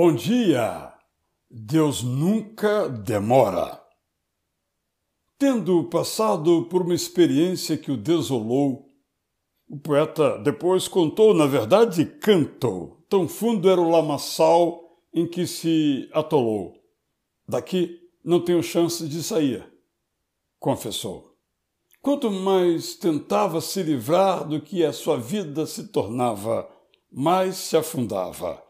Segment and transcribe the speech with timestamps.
[0.00, 0.94] Bom dia!
[1.50, 3.82] Deus nunca demora.
[5.36, 8.86] Tendo passado por uma experiência que o desolou,
[9.68, 13.04] o poeta depois contou, na verdade, cantou.
[13.08, 14.80] Tão fundo era o lamaçal
[15.12, 16.74] em que se atolou.
[17.48, 19.66] Daqui não tenho chance de sair,
[20.60, 21.34] confessou.
[22.00, 26.70] Quanto mais tentava se livrar do que a sua vida se tornava,
[27.10, 28.67] mais se afundava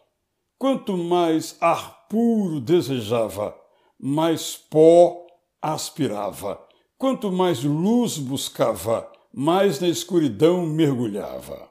[0.59, 3.56] Quanto mais ar puro desejava,
[3.96, 5.24] mais pó
[5.62, 6.60] aspirava.
[6.96, 11.70] Quanto mais luz buscava, mais na escuridão mergulhava.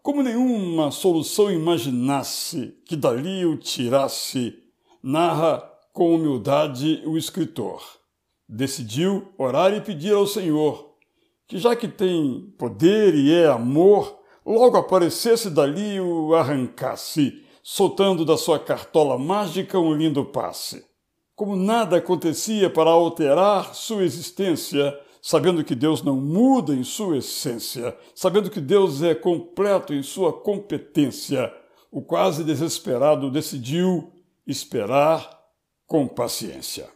[0.00, 4.56] Como nenhuma solução imaginasse que dali o tirasse,
[5.02, 5.58] narra
[5.92, 7.82] com humildade o escritor.
[8.48, 10.94] Decidiu orar e pedir ao Senhor
[11.48, 18.36] que, já que tem poder e é amor, logo aparecesse dali o arrancasse soltando da
[18.36, 20.86] sua cartola mágica um lindo passe.
[21.34, 27.98] Como nada acontecia para alterar sua existência, sabendo que Deus não muda em sua essência,
[28.14, 31.52] sabendo que Deus é completo em sua competência,
[31.90, 34.12] o quase desesperado decidiu
[34.46, 35.28] esperar
[35.88, 36.88] com paciência.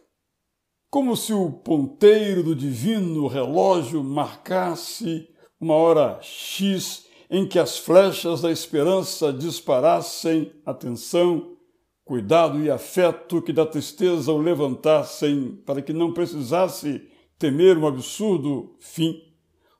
[0.89, 5.27] Como se o ponteiro do divino relógio marcasse
[5.59, 11.55] uma hora X em que as flechas da esperança disparassem atenção,
[12.03, 17.07] cuidado e afeto que da tristeza o levantassem para que não precisasse
[17.39, 19.23] temer um absurdo fim.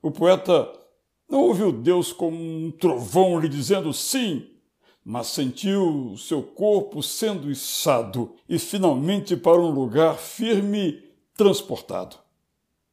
[0.02, 0.72] O poeta
[1.30, 4.48] não ouviu Deus como um trovão lhe dizendo sim,
[5.04, 11.04] mas sentiu seu corpo sendo içado e finalmente para um lugar firme
[11.36, 12.16] transportado.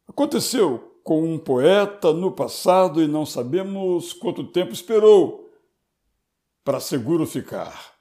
[0.09, 5.49] Aconteceu com um poeta no passado e não sabemos quanto tempo esperou
[6.63, 7.95] para seguro ficar.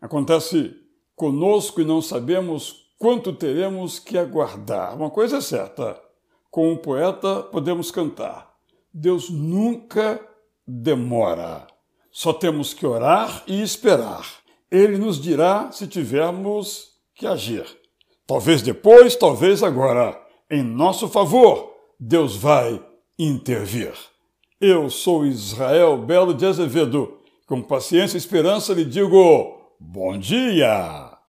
[0.00, 0.74] Acontece
[1.14, 4.96] conosco e não sabemos quanto teremos que aguardar.
[4.96, 6.02] Uma coisa é certa:
[6.50, 8.56] com um poeta podemos cantar.
[8.92, 10.20] Deus nunca
[10.66, 11.68] demora.
[12.10, 14.26] Só temos que orar e esperar.
[14.68, 17.64] Ele nos dirá se tivermos que agir.
[18.26, 20.20] Talvez depois, talvez agora.
[20.50, 21.69] Em nosso favor
[22.02, 22.82] Deus vai
[23.18, 23.92] intervir.
[24.58, 27.18] Eu sou Israel Belo de Azevedo.
[27.46, 31.09] Com paciência e esperança lhe digo: bom dia!